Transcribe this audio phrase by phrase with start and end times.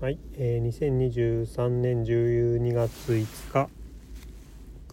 [0.00, 3.68] はい、えー、2023年12月5日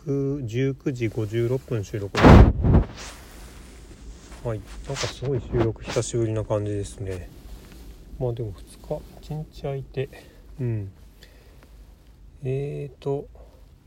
[0.06, 2.26] 19時56分収録です。
[4.46, 7.30] はいなんかすごい収録久しぶりな感じですね。
[8.20, 10.10] まあでも2日1日空いて。
[10.60, 10.92] うん。
[12.44, 13.30] えーと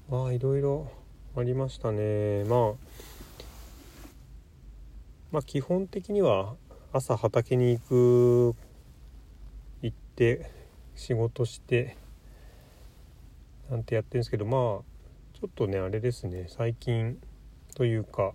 [0.09, 0.91] まあいろいろ
[1.37, 2.45] ありましたね。
[2.45, 2.73] まあ
[5.33, 6.55] まあ基本的には
[6.95, 8.57] 朝畑に行く
[9.83, 10.60] 行って
[11.01, 11.97] 仕事して
[13.71, 14.59] なんてやってるんですけどまあ
[15.33, 17.19] ちょっとねあれですね最近
[17.75, 18.33] というか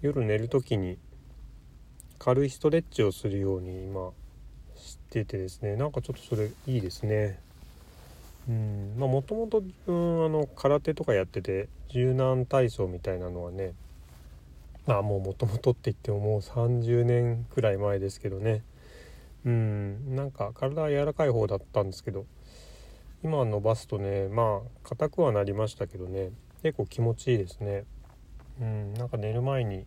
[0.00, 0.96] 夜寝る時に
[2.18, 4.12] 軽いストレッチをするように今
[4.74, 7.38] しててですねなんかちょっとそれいいですね。
[8.48, 9.62] うんまあもともと
[10.56, 13.74] 空手とかやってて柔軟体操みたいなのはね
[14.86, 18.62] まあもうもともとって言ってももう30年くらい前ですけどね
[19.46, 20.14] うん。
[20.14, 22.26] なんか体は柔らかい方だったんですけど
[23.22, 26.30] 今伸ばすとねまあ硬くはなりましたけどね。
[26.62, 27.84] 結構気持ちいいですね。
[28.60, 28.94] うん。
[28.94, 29.86] なんか寝る前に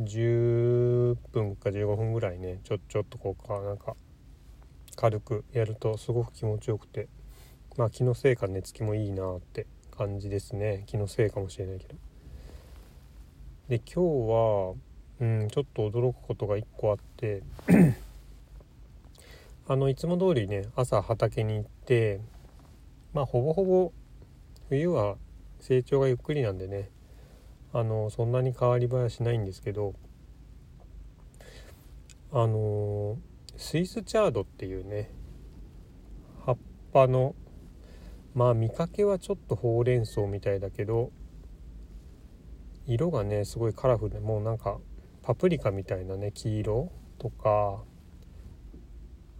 [0.00, 3.96] 10分か15分ぐらいねちょちょっとこうかなんか
[4.96, 7.08] 軽くやるとすごく気持ちよくて。
[7.78, 10.84] まあ気のせいか寝つきもいいなって感じですね。
[10.86, 11.94] 気のせいかもしれないけど。
[13.68, 14.74] で今日は、
[15.20, 17.42] うん、ちょっと驚くことが1個あって
[19.68, 22.20] あのいつも通りね朝畑に行って
[23.12, 23.92] まあほぼほぼ
[24.68, 25.16] 冬は
[25.60, 26.90] 成長がゆっくりなんでね
[27.72, 29.94] あのそんなに変わり映えはしないんですけど
[32.32, 33.18] あの
[33.56, 35.10] スイスチャードっていうね
[36.44, 36.58] 葉っ
[36.92, 37.34] ぱの
[38.34, 41.12] まあ見かけはちょっとほうれん草みたいだけど
[42.86, 44.78] 色がねすごいカラフルでもうなんか
[45.22, 47.84] パプリカみたいなね黄色とか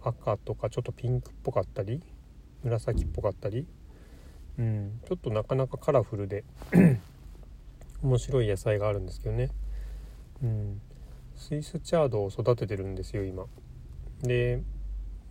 [0.03, 2.01] 赤とかちょっとピンクっぽかったり
[2.63, 3.65] 紫っぽかったり、
[4.57, 6.43] うん、ちょっとなかなかカラフルで
[8.01, 9.49] 面白い野菜があるんですけどね、
[10.43, 10.81] うん、
[11.35, 13.45] スイスチャードを育ててるんですよ今。
[14.21, 14.61] で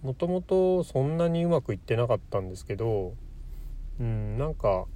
[0.03, 3.15] もともとそんなにうまくいってなかったんですけど、
[4.01, 4.87] うん、なんか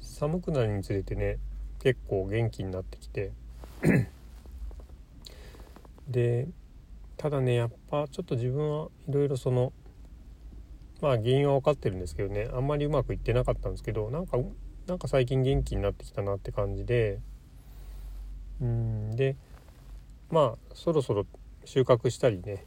[0.00, 1.38] 寒くなるにつれてね
[1.78, 3.32] 結構元気になってきて。
[6.08, 6.48] で
[7.16, 9.72] ただねやっぱちょっと自分はいろいろその
[11.00, 14.38] まあ原因は分かってるんですけどねあんまりうまくいってなかったんですけどなんか
[14.86, 17.20] なんか最近元気になってきたなって感じで
[18.60, 19.36] うんで
[20.30, 21.26] まあそろそろ
[21.64, 22.64] 収穫したりね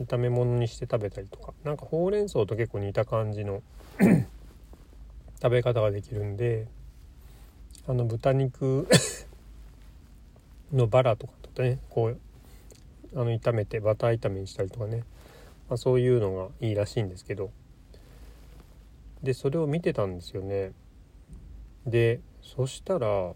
[0.00, 3.62] 炒め物にして食べたりとかなんかほうれん草と結構似た感じの
[5.42, 6.68] 食べ方ができるんで
[7.86, 8.86] あの豚肉
[10.72, 12.20] のバラとかとねこう
[13.14, 15.04] あの炒めてバター炒めにしたりとかね、
[15.68, 17.50] まあ、そういうのがいいらしいんですけど。
[19.22, 20.72] でそれを見てたんですよね。
[21.86, 23.32] でそしたら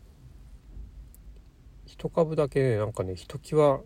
[1.87, 3.81] 一株だけなんかねひときわ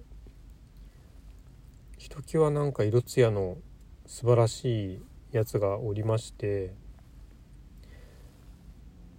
[1.99, 3.57] ひときわなんか色艶の
[4.07, 6.75] 素晴らしいやつがおりまして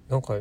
[0.10, 0.36] なんか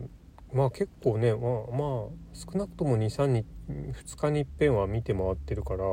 [0.56, 5.84] まあ結構ねまあまあ少なくとも23日2日にいっぺんは見て回ってるから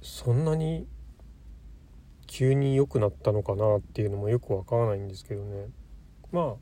[0.00, 0.86] そんなに
[2.28, 5.66] 急に良くなったのかなっていうのもよくわからないんですけどね。
[6.30, 6.56] ま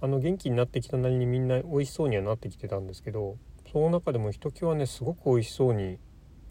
[0.00, 3.36] ああの元気になってきたなりにみんな美味しそうにはなってきてたんですけど
[3.70, 5.98] その中でもひときわねすごく美味しそうに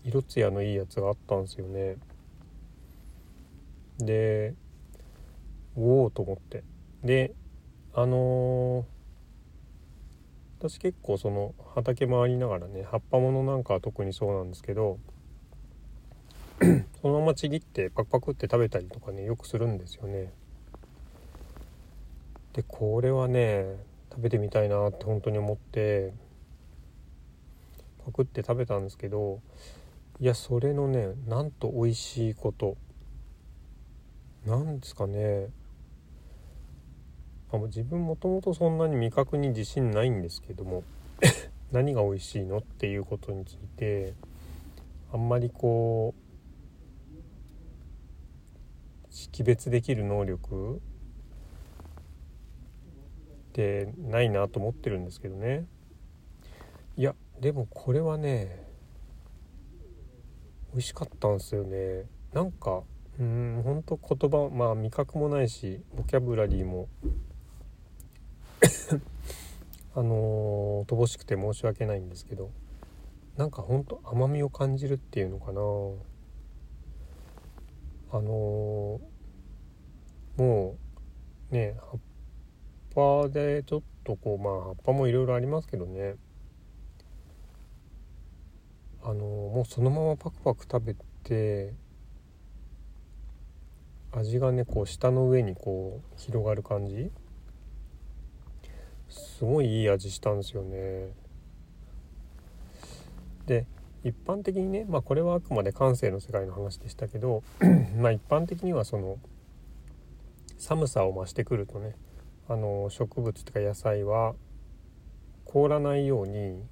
[0.03, 1.97] 色艶のいいやつがあったんですよね。
[3.97, 4.53] で
[5.75, 6.63] おおと思って。
[7.03, 7.33] で
[7.93, 14.97] あのー、私結構その畑回りながらね葉っぱものなんかは特にそうなんですけど
[17.01, 20.31] そのままちぎってパクパクって食べたりとかねよくするんですよね。
[22.53, 23.65] でこれはね
[24.09, 26.13] 食べてみたいなって本当に思って
[28.05, 29.41] パクって食べたんですけど
[30.21, 32.77] いやそれのねなんと美味しいこと。
[34.45, 35.47] なんですかね。
[37.51, 40.83] あ自分もともとそんなに味覚に自信ないんですけども
[41.71, 44.13] 何が美味しいのっていうことについて
[45.11, 46.25] あんまりこう
[49.09, 50.79] 識別できる能力っ
[53.53, 55.65] てないなと思ってるんですけどね。
[56.97, 58.65] いやでもこれはね
[60.73, 62.03] 美味しかったんですよね。
[62.33, 62.83] なんか
[63.17, 66.89] うんほんと言葉まあ味覚もないしボキャブラリーも
[69.95, 72.51] あのー、乏しくて申し訳ないんですけど
[73.37, 75.61] なんかほんと甘みを感じるっていうのかな。
[78.11, 80.77] あのー、も
[81.51, 81.99] うね葉っ
[83.23, 86.15] ぱでちょっとこうまあ葉っぱもいろいろありますけどね。
[89.03, 91.73] あのー、もうそのままパクパク食べて
[94.13, 97.11] 味がねこう舌の上にこう広がる感じ。
[99.09, 101.09] すごいいい味したんですよね。
[103.45, 103.67] で
[104.03, 107.43] 一般的にねまあこれはあくまで感性の世界の話でしたけど
[107.97, 109.17] まあ一般的にはその
[110.57, 111.95] 寒さを増してくるとね
[112.47, 114.35] あの植物とか野菜は
[115.45, 116.63] 凍らないように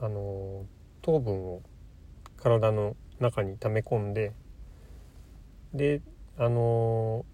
[0.00, 0.64] あの
[1.02, 1.62] 糖分を
[2.36, 4.32] 体の中に溜め込んで
[5.72, 6.02] で
[6.36, 7.24] あの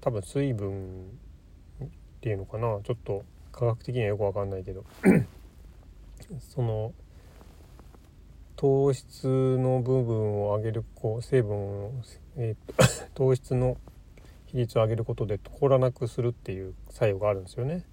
[0.00, 1.18] 多分水分
[2.22, 2.78] っていうのかな？
[2.84, 4.84] ちょっと科学的にはよく分かんないけど。
[6.38, 6.94] その
[8.54, 11.92] 糖質の部分を上げるこう成分を、
[12.36, 13.76] えー、 糖質の
[14.46, 17.84] 比率を上げることで凍らなくするっていう作用があるんですよね。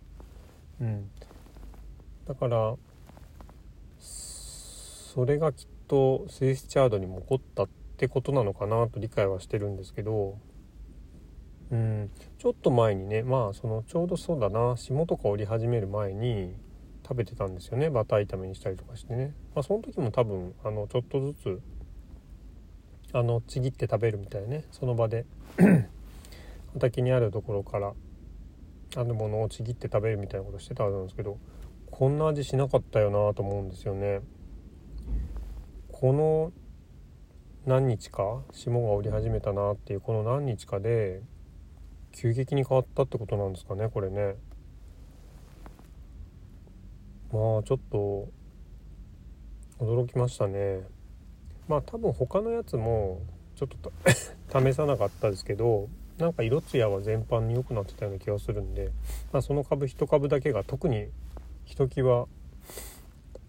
[0.80, 1.10] うん、
[2.28, 2.76] だから
[3.98, 10.38] それがきっとスイスチャードにも起こったってことなのかなと理解はしてるんですけど。
[11.71, 12.12] うん。
[12.38, 14.75] ちょっと前にねまあそのちょうどそうだな。
[14.77, 16.56] 霜とか降り始める前に
[17.04, 17.89] 食べてたんですよね。
[17.89, 21.62] バター炒めにしたりとかしてね、まあ、その時も多分あのちょっとずつ
[23.13, 24.66] あのちぎって食べるみたいね。
[24.71, 25.25] その場で
[26.74, 27.94] 畑にあるところから
[28.95, 31.38] あるものをちぎって食べるみたいなことしてたはずなんですけど
[31.92, 34.21] こんな味しなかったよなと思うんですよね。
[35.92, 36.51] この
[37.66, 41.21] 何日か霜が降り始めたなっていうこの何日かで
[42.12, 44.36] 急激に変わったってことなんですかねこれね。
[47.32, 48.28] まあちょっと
[49.80, 50.82] 驚きましたね。
[51.68, 53.22] まあ多分他のやつも
[53.56, 53.92] ちょっと
[54.60, 58.92] 試さなかったですけどなんか色艶は全般に良くなってたような気がするんで、
[59.32, 61.08] まあ、その株1株だけが特に
[61.66, 62.28] ひときわ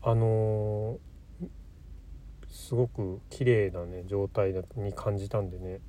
[0.02, 1.48] あのー、
[2.48, 5.80] すごく綺麗なね状態に感じたんでね。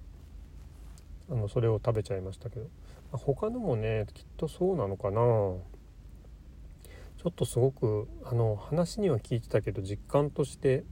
[1.32, 2.70] あのそれを食べちゃいましたけど、ま
[3.14, 5.22] あ、他のもねきっとそうなのかな。
[5.22, 10.84] ちょっとすごくあの話には聞いてたけど実感として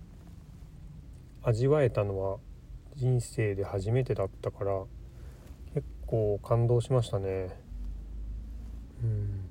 [1.41, 2.37] 味わえたのは
[2.95, 4.83] 人生で初めてだったから
[5.73, 7.49] 結構感動しましたね。
[9.03, 9.49] うん。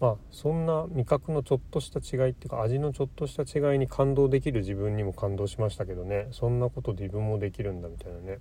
[0.00, 6.28] まあそんな味覚のちょっとした違いっていうか味のちょっとした違いに感動できる自分にも感動しましたけどね。
[6.30, 8.38] そんなこと自分もできるんだみたいなね。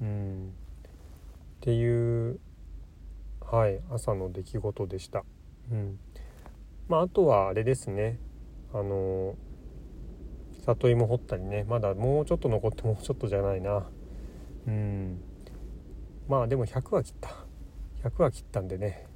[0.00, 0.52] うん。
[1.58, 2.38] っていう
[3.40, 5.24] はい朝の出来事でした。
[5.70, 5.98] うん。
[6.88, 8.18] まあ、あとはあれですね。
[8.72, 9.36] あの
[10.64, 11.64] 里芋掘ったりね。
[11.68, 13.86] まだもうちょっと残ってもうちょっとじゃないな。
[14.66, 15.20] うん。
[16.28, 17.30] まあでも100は切った。
[18.08, 19.06] 100は切ったんでね。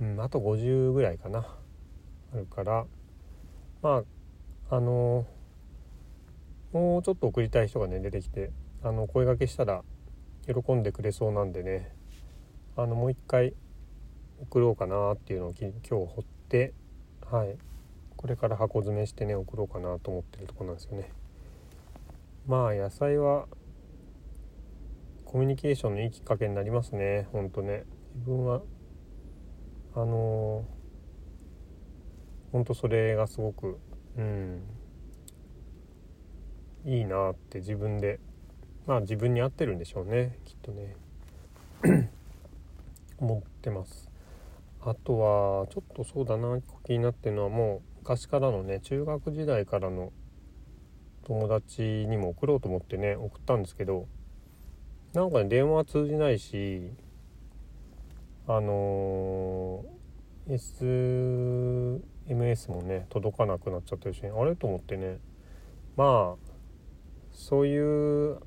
[0.00, 1.46] うんあと50ぐらいかな。
[2.34, 2.86] あるから。
[3.82, 4.02] ま
[4.70, 5.26] ああの
[6.72, 8.50] もうちょっと送りたい人がね出てきて
[8.82, 9.82] あの声がけしたら
[10.52, 11.94] 喜んでくれそうなんでね。
[12.76, 13.54] あのもう一回
[14.40, 16.72] 送ろうかなっていうのを今日掘って
[17.30, 17.56] はい。
[18.16, 21.12] これから箱詰めしてね送ろうかなと思ってるとこなんですよね。
[22.46, 23.46] まあ野菜は
[25.24, 27.28] コミュニケーションのいいきっかけになりますね。
[27.32, 27.84] ほんとね。
[28.16, 28.62] 自分は
[29.94, 33.78] あのー、ほんとそれがすごく
[34.18, 34.62] うん。
[36.84, 38.18] いいなって自分で
[38.86, 40.36] まあ自分に合ってるんでしょうね。
[40.62, 40.96] とね
[43.18, 44.08] 思ってます。
[44.82, 50.12] あとはちょっとそうだな気になってるのはもう昔からのね中学時代からの
[51.24, 54.08] 友達にも送ろうと思ってね送ったんですけど
[55.12, 56.92] なんかね電話通じないし
[58.46, 64.56] あのー、SMS もね届かなくなっちゃってるし、あれ？
[64.56, 65.18] と思ってね。
[65.96, 66.50] まあ
[67.32, 68.40] そういう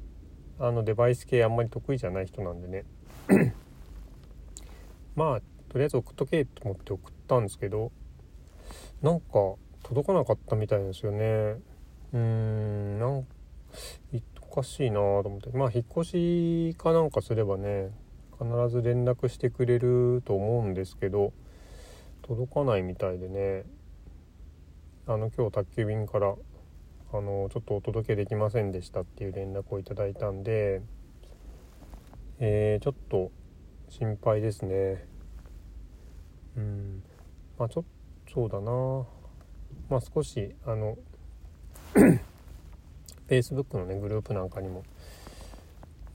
[0.65, 2.85] あのデバイス系あんまり得意じゃない人なんでね。
[5.13, 7.91] まあとりあえず送っとけと思って送ったんですけど
[9.01, 11.17] なんか届かなかったみたいですよね。
[11.17, 13.27] うーんなん
[14.41, 15.49] おかしいなと思って。
[15.49, 17.91] まあ引っ越しかなんかすればね
[18.39, 21.33] 必ず連絡してくれると思うんですけど
[22.21, 23.65] 届かないみたいでね。
[25.07, 26.33] あの今日宅急便から
[27.15, 30.81] あのちょっとお届けできませんでしたっていう連絡をいただいたんで、
[32.39, 33.31] えー、ちょっと
[33.87, 35.05] 心配ですね。
[36.57, 37.03] うん。
[37.59, 37.83] まあちょっ
[38.25, 39.05] とそうだな。
[39.91, 40.97] まあ少しあの
[43.29, 44.83] Facebook のねグループなんかにも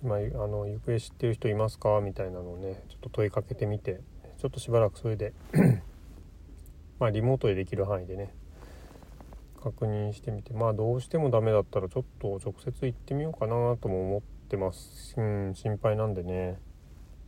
[0.03, 2.01] 今あの行方知ってる人いますか？
[2.01, 4.01] みたいなのをねちょっと問いかけてみて
[4.39, 5.33] ちょっとしばらくそれで
[6.99, 8.35] まあリモートでできる範囲でね
[9.73, 15.15] 確認してみてまあどうしてもダメだったらちょっと直接行ってみようかなとも思ってます。
[15.17, 16.59] うん心配なんでね。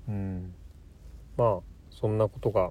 [0.08, 0.54] うん。
[1.36, 2.70] まあそんなことが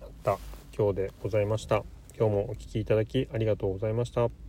[0.00, 0.38] あった
[0.76, 1.82] 今日でございました。
[2.16, 4.39] 今日もお聴きいただきありがとうございました。